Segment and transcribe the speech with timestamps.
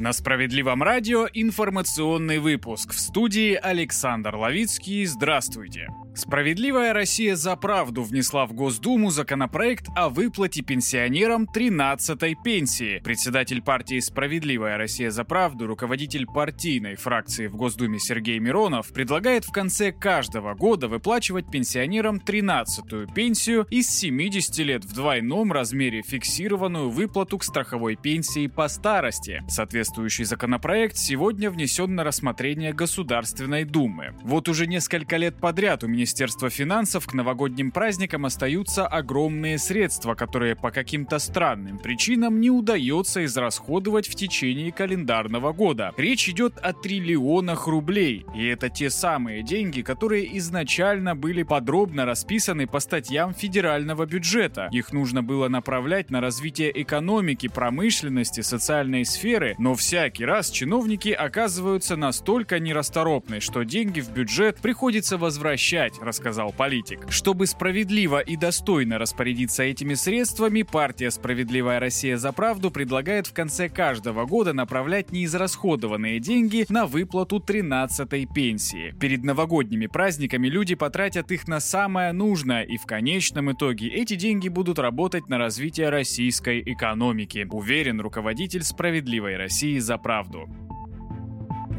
[0.00, 2.94] На Справедливом радио информационный выпуск.
[2.94, 5.04] В студии Александр Ловицкий.
[5.04, 5.88] Здравствуйте.
[6.14, 12.98] Справедливая Россия за правду внесла в Госдуму законопроект о выплате пенсионерам 13-й пенсии.
[12.98, 19.52] Председатель партии «Справедливая Россия за правду», руководитель партийной фракции в Госдуме Сергей Миронов предлагает в
[19.52, 27.38] конце каждого года выплачивать пенсионерам 13-ю пенсию из 70 лет в двойном размере фиксированную выплату
[27.38, 29.42] к страховой пенсии по старости.
[29.90, 34.14] Соответствующий законопроект сегодня внесен на рассмотрение Государственной Думы.
[34.22, 40.54] Вот уже несколько лет подряд у Министерства финансов к новогодним праздникам остаются огромные средства, которые
[40.54, 45.92] по каким-то странным причинам не удается израсходовать в течение календарного года.
[45.96, 52.68] Речь идет о триллионах рублей, и это те самые деньги, которые изначально были подробно расписаны
[52.68, 54.68] по статьям федерального бюджета.
[54.70, 61.96] Их нужно было направлять на развитие экономики, промышленности, социальной сферы, но всякий раз чиновники оказываются
[61.96, 67.06] настолько нерасторопны, что деньги в бюджет приходится возвращать рассказал политик.
[67.08, 73.70] Чтобы справедливо и достойно распорядиться этими средствами, партия «Справедливая Россия за правду» предлагает в конце
[73.70, 78.94] каждого года направлять неизрасходованные деньги на выплату 13-й пенсии.
[79.00, 84.48] Перед новогодними праздниками люди потратят их на самое нужное, и в конечном итоге эти деньги
[84.48, 90.48] будут работать на развитие российской экономики, уверен руководитель «Справедливой России за правду».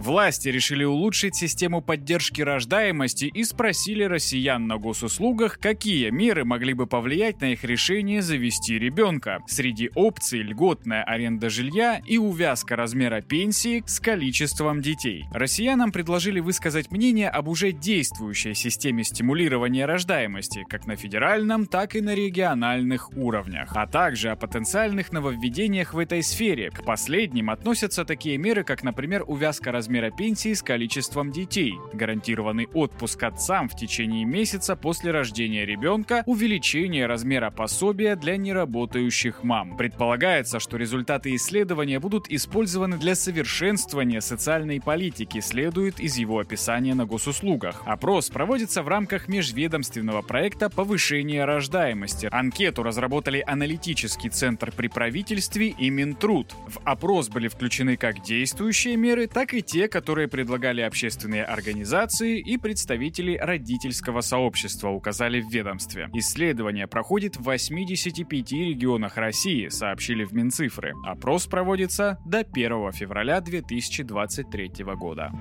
[0.02, 6.88] Власти решили улучшить систему поддержки рождаемости и спросили россиян на госуслугах, какие меры могли бы
[6.88, 9.44] повлиять на их решение завести ребенка.
[9.48, 15.26] Среди опций льготная аренда жилья и увязка размера пенсии с количеством детей.
[15.32, 22.02] Россиянам предложили высказать мнение об уже действующей системе стимулирования рождаемости, как на федеральном, так и
[22.02, 26.72] на региональных уровнях, а также о потенциальных нововведениях в этой сфере.
[26.72, 32.70] К последним относятся такие меры, как, например, увязка размера размера пенсии с количеством детей, гарантированный
[32.74, 39.76] отпуск отцам в течение месяца после рождения ребенка, увеличение размера пособия для неработающих мам.
[39.76, 47.06] Предполагается, что результаты исследования будут использованы для совершенствования социальной политики, следует из его описания на
[47.06, 47.84] госуслугах.
[47.86, 52.30] Опрос проводится в рамках межведомственного проекта повышения рождаемости.
[52.32, 56.56] Анкету разработали аналитический центр при правительстве и Минтруд.
[56.70, 62.38] В опрос были включены как действующие меры, так и те, те, которые предлагали общественные организации
[62.40, 66.08] и представители родительского сообщества, указали в ведомстве.
[66.14, 70.94] Исследование проходит в 85 регионах России, сообщили в Минцифры.
[71.04, 75.32] Опрос проводится до 1 февраля 2023 года.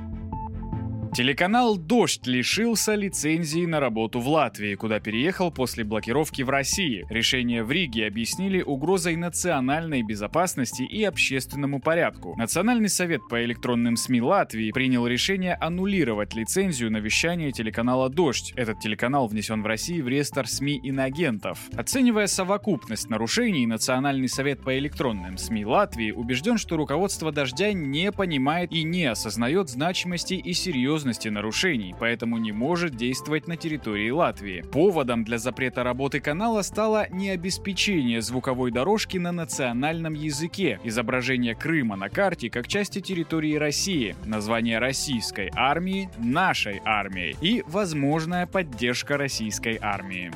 [1.13, 7.05] Телеканал «Дождь» лишился лицензии на работу в Латвии, куда переехал после блокировки в России.
[7.11, 12.37] Решение в Риге объяснили угрозой национальной безопасности и общественному порядку.
[12.37, 18.53] Национальный совет по электронным СМИ Латвии принял решение аннулировать лицензию на вещание телеканала «Дождь».
[18.55, 21.59] Этот телеканал внесен в России в реестр СМИ инагентов.
[21.75, 28.71] Оценивая совокупность нарушений, Национальный совет по электронным СМИ Латвии убежден, что руководство «Дождя» не понимает
[28.71, 34.63] и не осознает значимости и серьезности серьезности нарушений, поэтому не может действовать на территории Латвии.
[34.71, 42.11] Поводом для запрета работы канала стало необеспечение звуковой дорожки на национальном языке, изображение Крыма на
[42.11, 50.31] карте как части территории России, название российской армии нашей армией и возможная поддержка российской армии.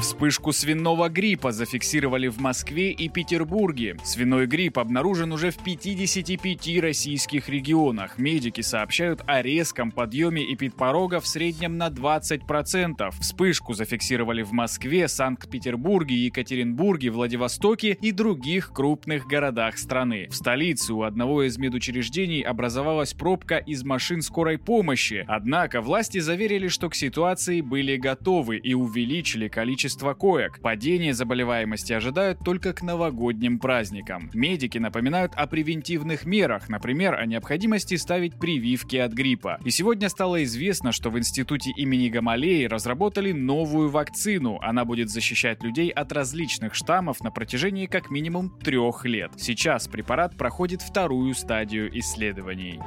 [0.00, 3.96] Вспышку свиного гриппа зафиксировали в Москве и Петербурге.
[4.04, 8.18] Свиной грипп обнаружен уже в 55 российских регионах.
[8.18, 13.10] Медики сообщают о резком подъеме эпидпорога в среднем на 20%.
[13.20, 20.28] Вспышку зафиксировали в Москве, Санкт-Петербурге, Екатеринбурге, Владивостоке и других крупных городах страны.
[20.30, 25.24] В столице у одного из медучреждений образовалась пробка из машин скорой помощи.
[25.26, 30.60] Однако власти заверили, что к ситуации были готовы и увеличили количество количество коек.
[30.60, 34.30] Падение заболеваемости ожидают только к новогодним праздникам.
[34.34, 39.60] Медики напоминают о превентивных мерах, например, о необходимости ставить прививки от гриппа.
[39.64, 44.58] И сегодня стало известно, что в институте имени Гамалеи разработали новую вакцину.
[44.60, 49.30] Она будет защищать людей от различных штаммов на протяжении как минимум трех лет.
[49.36, 52.80] Сейчас препарат проходит вторую стадию исследований.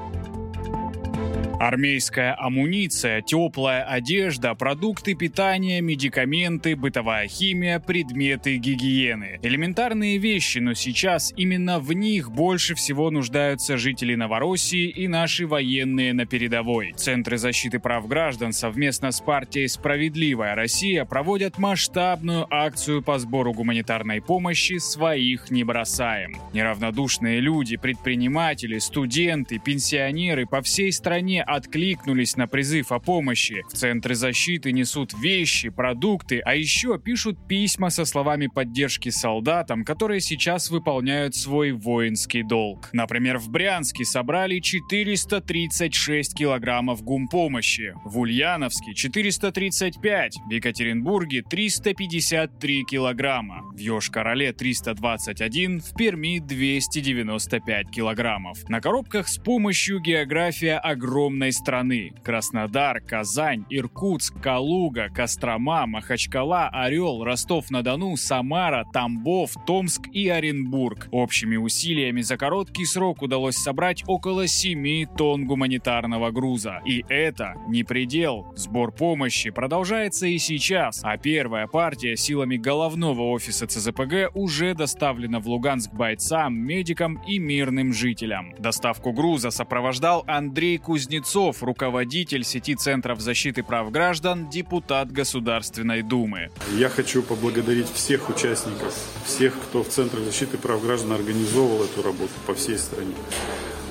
[1.60, 9.40] Армейская амуниция, теплая одежда, продукты питания, медикаменты, бытовая химия, предметы гигиены.
[9.44, 16.14] Элементарные вещи, но сейчас именно в них больше всего нуждаются жители Новороссии и наши военные
[16.14, 16.94] на передовой.
[16.96, 24.22] Центры защиты прав граждан совместно с партией «Справедливая Россия» проводят масштабную акцию по сбору гуманитарной
[24.22, 26.38] помощи «Своих не бросаем».
[26.54, 33.64] Неравнодушные люди, предприниматели, студенты, пенсионеры по всей стране откликнулись на призыв о помощи.
[33.70, 40.22] В центры защиты несут вещи, продукты, а еще пишут письма со словами поддержки солдатам, которые
[40.22, 42.90] сейчас выполняют свой воинский долг.
[42.94, 53.78] Например, в Брянске собрали 436 килограммов гумпомощи, в Ульяновске 435, в Екатеринбурге 353 килограмма, в
[53.78, 58.68] Йошкар-Оле 321, в Перми 295 килограммов.
[58.70, 62.12] На коробках с помощью география огромная огромной страны.
[62.24, 71.08] Краснодар, Казань, Иркутск, Калуга, Кострома, Махачкала, Орел, Ростов-на-Дону, Самара, Тамбов, Томск и Оренбург.
[71.12, 76.82] Общими усилиями за короткий срок удалось собрать около 7 тонн гуманитарного груза.
[76.86, 78.54] И это не предел.
[78.56, 85.48] Сбор помощи продолжается и сейчас, а первая партия силами головного офиса ЦЗПГ уже доставлена в
[85.48, 88.54] Луганск бойцам, медикам и мирным жителям.
[88.60, 96.50] Доставку груза сопровождал Андрей Кузнецов, Кузнецов, руководитель сети Центров защиты прав граждан, депутат Государственной Думы.
[96.76, 98.96] Я хочу поблагодарить всех участников,
[99.28, 103.14] всех, кто в Центрах защиты прав граждан организовывал эту работу по всей стране,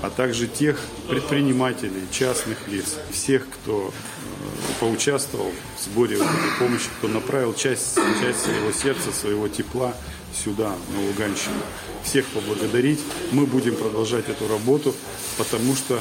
[0.02, 7.06] а также тех предпринимателей, частных лиц, всех, кто э, поучаствовал в сборе этой помощи, кто
[7.06, 9.94] направил часть, часть своего сердца, своего тепла
[10.34, 11.54] сюда, на Луганщину.
[12.02, 12.98] Всех поблагодарить.
[13.30, 14.92] Мы будем продолжать эту работу,
[15.36, 16.00] потому что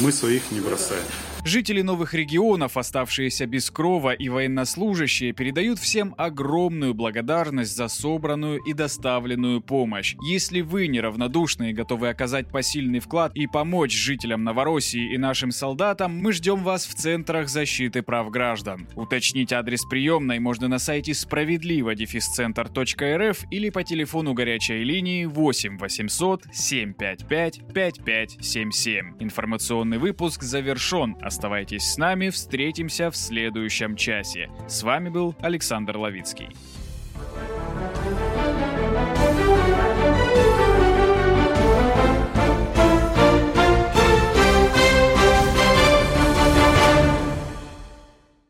[0.00, 1.04] мы своих не бросаем.
[1.44, 8.74] Жители новых регионов, оставшиеся без крова и военнослужащие, передают всем огромную благодарность за собранную и
[8.74, 10.16] доставленную помощь.
[10.22, 16.14] Если вы неравнодушны и готовы оказать посильный вклад и помочь жителям Новороссии и нашим солдатам,
[16.14, 18.86] мы ждем вас в Центрах защиты прав граждан.
[18.94, 26.44] Уточнить адрес приемной можно на сайте справедливо рф или по телефону горячей линии 8 800
[26.52, 29.14] 755 5577.
[29.20, 31.16] Информационный выпуск завершен.
[31.30, 34.50] Оставайтесь с нами, встретимся в следующем часе.
[34.66, 36.48] С вами был Александр Ловицкий.